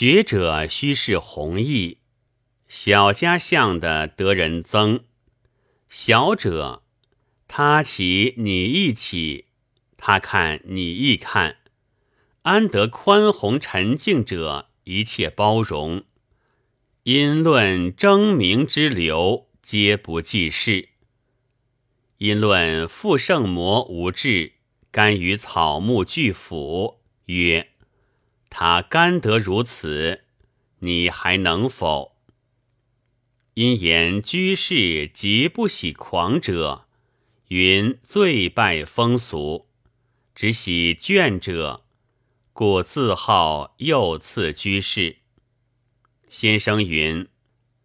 [0.00, 1.98] 学者须是弘毅，
[2.68, 5.00] 小家相的得人憎；
[5.90, 6.82] 小者
[7.46, 9.44] 他起你一起，
[9.98, 11.58] 他看你一看，
[12.44, 16.04] 安得宽宏沉静者一切包容？
[17.02, 20.88] 因论争名之流，皆不济事；
[22.16, 24.54] 因论复圣魔无志，
[24.90, 27.66] 甘于草木俱腐，曰。
[28.50, 30.24] 他甘得如此，
[30.80, 32.16] 你还能否？
[33.54, 36.86] 因言居士极不喜狂者，
[37.48, 39.68] 云最败风俗，
[40.34, 41.84] 只喜倦者，
[42.52, 45.18] 故自号又次居士。
[46.28, 47.28] 先生云：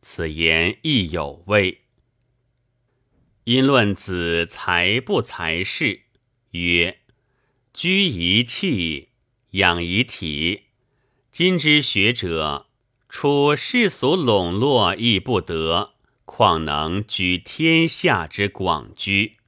[0.00, 1.82] 此言亦有味。
[3.44, 6.02] 因论子才不才事，
[6.50, 6.98] 曰：
[7.72, 9.07] 居一气。
[9.52, 10.64] 养遗体，
[11.32, 12.66] 今之学者，
[13.08, 15.94] 处世俗笼络亦不得，
[16.26, 19.38] 况能居天下之广居？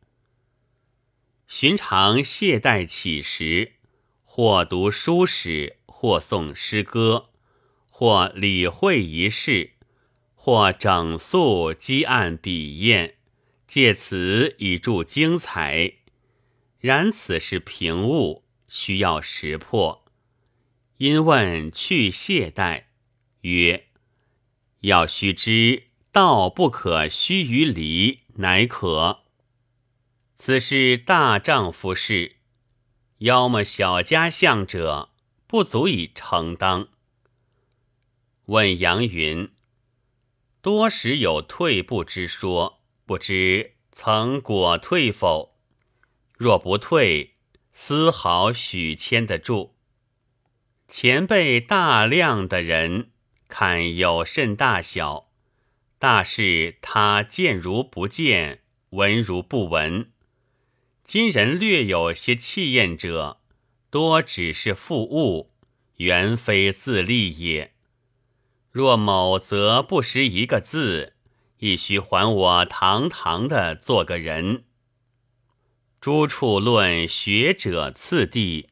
[1.47, 3.74] 寻常懈怠起时，
[4.24, 7.28] 或读书史，或诵诗歌，
[7.91, 9.72] 或理会一事，
[10.34, 13.17] 或整肃积案笔砚，
[13.67, 15.92] 借此以助精彩。
[16.78, 18.44] 然此是平物。
[18.72, 19.99] 需要识破，
[21.00, 22.84] 因问去懈怠，
[23.40, 23.86] 曰
[24.80, 29.20] ：“要须知道不可须于离，乃可。
[30.36, 32.36] 此是大丈夫事，
[33.20, 35.08] 要么小家相者
[35.46, 36.88] 不足以承当。”
[38.44, 39.50] 问杨云
[40.60, 45.56] ：“多时有退步之说，不知曾果退否？
[46.36, 47.36] 若不退。”
[47.72, 49.76] 丝毫许牵得住，
[50.91, 53.10] 前辈大量的人
[53.46, 55.28] 看有甚大小，
[56.00, 60.11] 大事他见如不见，闻如不闻。
[61.05, 63.39] 今人略有些气焰者，
[63.89, 65.52] 多只是负物，
[65.98, 67.72] 原非自立也。
[68.72, 71.14] 若某则不识一个字，
[71.58, 74.64] 亦须还我堂堂的做个人。
[76.01, 78.70] 诸处论学者次第，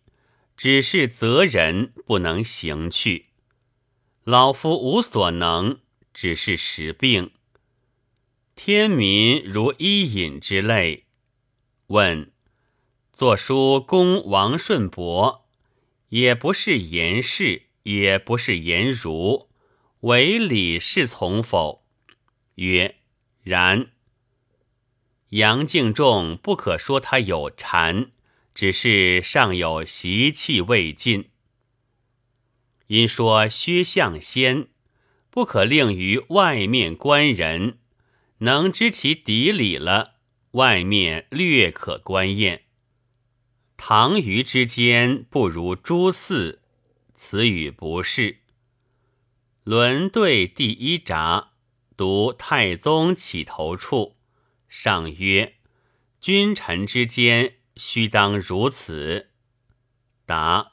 [0.58, 3.26] 只是责人不能行去。
[4.24, 5.78] 老夫无所能，
[6.12, 7.30] 只是实病。
[8.56, 11.06] 天民如伊尹之类。
[11.86, 12.32] 问：
[13.12, 15.46] 作书公王顺伯，
[16.08, 19.48] 也不是言氏，也不是言儒，
[20.00, 21.86] 唯礼是从否？
[22.56, 22.96] 曰：
[23.42, 23.92] 然。
[25.28, 28.10] 杨敬仲不可说他有禅，
[28.58, 31.30] 只是尚有习气未尽。
[32.88, 34.66] 因说薛相先，
[35.30, 37.78] 不可令于外面观人，
[38.38, 40.14] 能知其底里了，
[40.54, 42.64] 外面略可观验。
[43.76, 46.60] 唐虞之间不如诸四，
[47.14, 48.38] 此语不是。
[49.62, 51.52] 轮对第一札，
[51.96, 54.16] 读太宗起头处。
[54.68, 55.54] 上曰
[56.20, 59.30] ：“君臣之间，须当如此。”
[60.26, 60.72] 答：“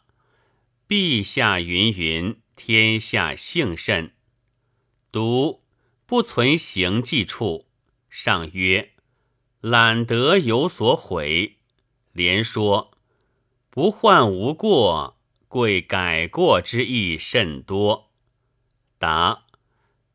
[0.89, 4.11] 陛下云云，天下幸甚。”
[5.13, 5.63] 读
[6.05, 7.67] 不存行迹处。
[8.09, 8.93] 上曰
[9.61, 11.59] ：“懒得有所悔。”
[12.11, 12.97] 连说
[13.69, 15.17] ：“不患无过，
[15.47, 18.11] 贵改过之意甚多。”
[18.99, 19.45] 答：“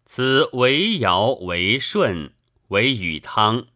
[0.04, 2.34] 此为尧为舜。”
[2.70, 3.66] 为禹汤，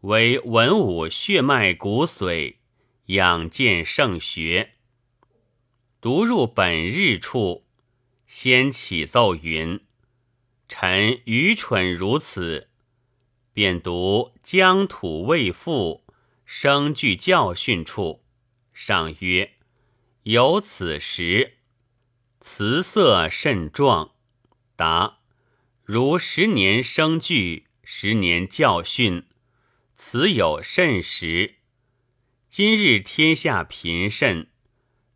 [0.00, 2.56] 为文武血脉骨髓，
[3.10, 4.74] 养见圣学。
[6.00, 7.66] 读入本日处，
[8.28, 9.80] 先起奏云
[10.68, 12.68] ：“臣愚蠢如此。”
[13.52, 16.04] 便读疆土未复，
[16.44, 18.24] 生具教训处。
[18.72, 19.54] 上曰
[20.22, 21.58] ：“有此时，
[22.40, 24.12] 辞色甚壮。”
[24.76, 25.18] 答
[25.82, 29.26] ：“如十年生具。”十年教训，
[29.96, 31.56] 此有甚实。
[32.50, 34.48] 今日天下贫甚，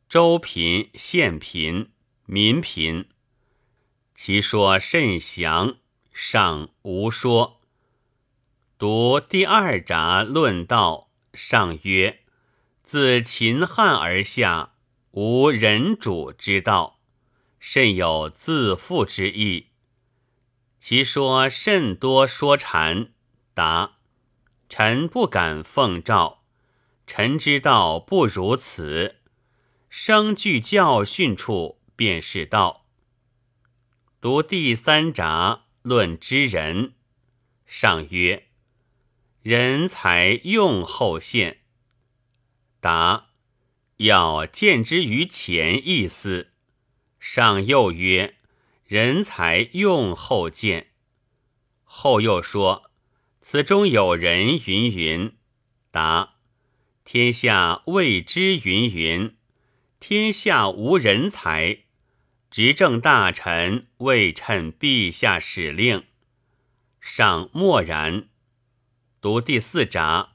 [0.09, 1.91] 州贫、县贫、
[2.27, 3.09] 民贫，
[4.15, 5.79] 其说甚详，
[6.13, 7.61] 尚无说。
[8.79, 12.21] 读第二札论道，上曰：
[12.85, 14.75] 自秦汉而下，
[15.11, 17.01] 无人主之道，
[17.59, 19.71] 甚有自负之意。
[20.79, 23.09] 其说甚多，说禅
[23.53, 23.97] 答：
[24.69, 26.44] 臣不敢奉诏。
[27.07, 29.17] 臣之道不如此，
[29.89, 32.87] 生具教训处便是道。
[34.21, 36.95] 读第三札论知人。
[37.67, 38.49] 上曰：
[39.43, 41.61] 人才用后现。
[42.81, 43.31] 答：
[43.99, 46.53] 要见之于前意思。
[47.19, 48.37] 上又曰：
[48.85, 50.93] 人才用后见。
[51.83, 52.91] 后又说：
[53.41, 55.37] 此中有人云云。
[55.91, 56.34] 答：
[57.17, 59.37] 天下未知云云。
[60.01, 61.85] 天下无人才。
[62.51, 66.03] 执政大臣未趁陛下使令，
[67.01, 68.27] 上默然。
[69.21, 70.31] 读第四札，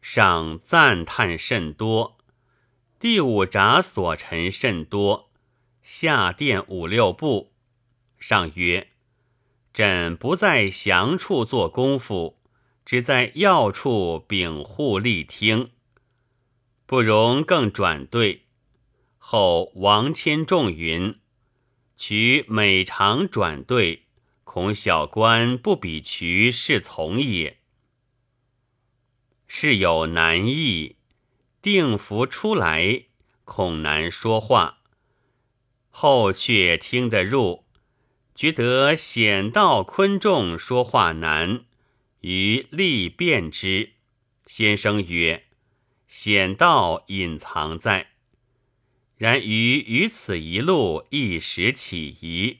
[0.00, 2.16] 上赞叹甚多。
[2.98, 5.30] 第五札所陈甚多，
[5.82, 7.52] 下殿五六步。
[8.18, 8.88] 上曰
[9.74, 12.38] ：“朕不在详处做功夫，
[12.86, 15.72] 只在要处禀护力听，
[16.86, 18.46] 不容更转对。”
[19.18, 21.18] 后王谦仲云。
[21.96, 24.04] 渠每常转对，
[24.44, 27.58] 恐小官不比渠是从也。
[29.46, 30.96] 事有难易，
[31.62, 33.04] 定服出来，
[33.44, 34.82] 恐难说话。
[35.88, 37.64] 后却听得入，
[38.34, 41.64] 觉得险道昆仲说话难，
[42.20, 43.94] 于立辩之。
[44.46, 45.45] 先生曰
[46.06, 48.12] ：“显道隐藏在。”
[49.16, 52.58] 然于于此一路一时起疑，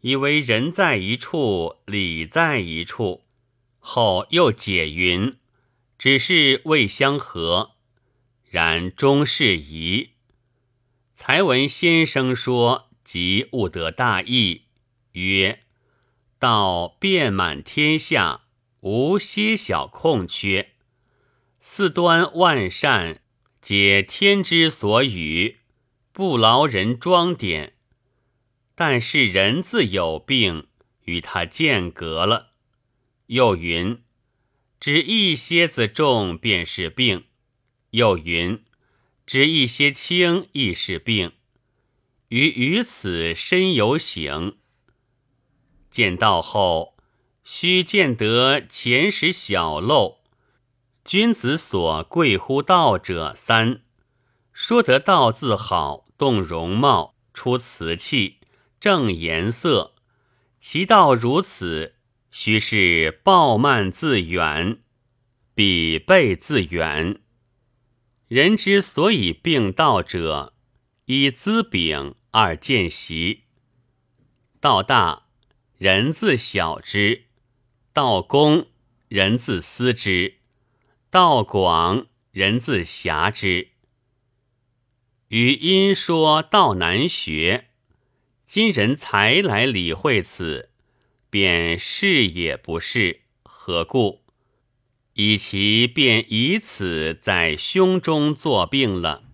[0.00, 3.24] 以为人在一处，理在一处。
[3.78, 5.36] 后又解云：
[5.98, 7.72] 只是未相合，
[8.48, 10.12] 然终是疑。
[11.14, 14.62] 才闻先生说，即悟得大义，
[15.12, 15.60] 曰：
[16.38, 18.44] 道遍满天下，
[18.80, 20.71] 无些小空缺，
[21.64, 23.20] 四端万善，
[23.60, 25.58] 皆天之所与。
[26.10, 27.74] 不劳人装点，
[28.74, 30.66] 但是人自有病，
[31.04, 32.50] 与他间隔了。
[33.26, 34.02] 又云：
[34.80, 37.26] 只一些子重便是病；
[37.90, 38.64] 又云：
[39.24, 41.30] 只一些轻亦是病。
[42.30, 44.58] 于于此身有醒。
[45.92, 46.96] 见道后，
[47.44, 50.21] 须见得前时小漏。
[51.04, 53.82] 君子所贵乎道者三。
[54.52, 58.38] 说得道字好，动容貌，出瓷器，
[58.78, 59.94] 正颜色，
[60.60, 61.96] 其道如此，
[62.30, 64.78] 须是暴慢自远，
[65.54, 67.20] 比背自远。
[68.28, 70.54] 人之所以病道者，
[71.06, 73.44] 一资禀，二见习。
[74.60, 75.24] 道大，
[75.78, 77.24] 人自小之；
[77.92, 78.68] 道公，
[79.08, 80.41] 人自私之；
[81.12, 83.72] 道广，人自狭之。
[85.28, 87.66] 余因说道难学，
[88.46, 90.70] 今人才来理会此，
[91.28, 94.22] 便是也不是，何故？
[95.12, 99.24] 以其便以此在胸中作病了。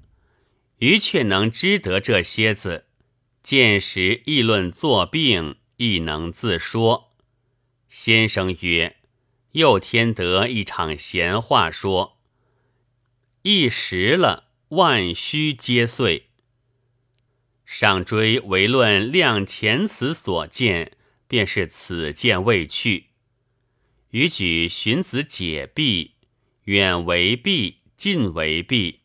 [0.78, 2.86] 余却能知得这些子，
[3.40, 7.14] 见时议论作病，亦能自说。
[7.88, 8.96] 先生曰
[9.52, 12.18] ：“又添得一场闲话说，
[13.42, 16.28] 一时了。”万须皆碎。
[17.64, 23.06] 上追唯论量前此所见，便是此见未去。
[24.10, 26.16] 余举荀子解弊，
[26.64, 29.00] 远为弊，近为弊，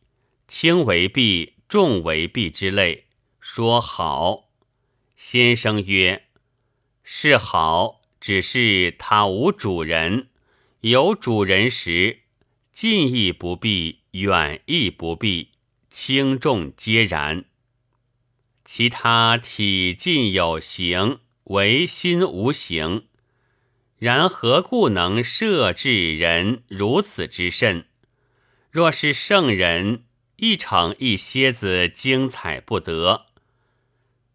[0.49, 3.05] 轻为弊，重为弊之类，
[3.39, 4.49] 说好。
[5.15, 6.27] 先生曰：
[7.03, 10.27] 是好，只是他无主人；
[10.83, 12.23] 有主人时，
[12.73, 15.51] 近亦不必，远亦不必。
[15.89, 17.45] 轻重皆然，
[18.65, 23.05] 其他体尽有形，唯心无形。
[23.97, 27.85] 然何故能摄制人如此之甚？
[28.69, 30.03] 若是圣人，
[30.35, 33.27] 一逞一蝎子，精彩不得。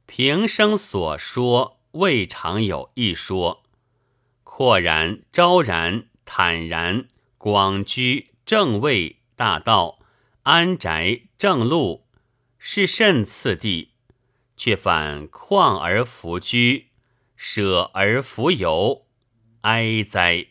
[0.06, 3.64] 平生所说，未尝有一说。
[4.44, 7.08] 阔然、昭然、坦然、
[7.38, 9.98] 广居、正位、大道。
[10.42, 12.06] 安宅正路
[12.58, 13.94] 是甚次第，
[14.54, 16.88] 却反旷而弗居，
[17.34, 19.06] 舍而弗游，
[19.62, 20.48] 哀哉！